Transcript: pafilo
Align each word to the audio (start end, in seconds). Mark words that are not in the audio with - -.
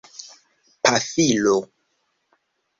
pafilo 0.83 1.55